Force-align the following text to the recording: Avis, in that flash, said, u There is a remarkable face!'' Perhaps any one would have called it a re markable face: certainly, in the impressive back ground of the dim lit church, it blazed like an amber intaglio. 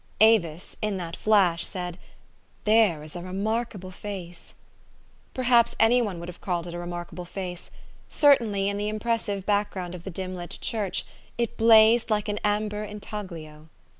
Avis, 0.19 0.75
in 0.81 0.97
that 0.97 1.15
flash, 1.15 1.63
said, 1.63 1.93
u 1.93 1.99
There 2.63 3.03
is 3.03 3.15
a 3.15 3.21
remarkable 3.21 3.91
face!'' 3.91 4.55
Perhaps 5.35 5.75
any 5.79 6.01
one 6.01 6.17
would 6.19 6.27
have 6.27 6.41
called 6.41 6.65
it 6.65 6.73
a 6.73 6.79
re 6.79 6.87
markable 6.87 7.23
face: 7.25 7.69
certainly, 8.09 8.67
in 8.67 8.77
the 8.77 8.89
impressive 8.89 9.45
back 9.45 9.69
ground 9.69 9.93
of 9.93 10.03
the 10.03 10.09
dim 10.09 10.33
lit 10.33 10.57
church, 10.59 11.05
it 11.37 11.55
blazed 11.55 12.09
like 12.09 12.27
an 12.27 12.39
amber 12.43 12.83
intaglio. 12.83 13.67